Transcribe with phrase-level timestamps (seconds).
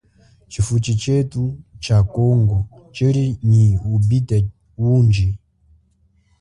[0.49, 1.41] Tshifuchi tshetu
[1.81, 2.57] tsha congo
[2.93, 4.37] tshili nyi ubite
[4.89, 5.27] undji.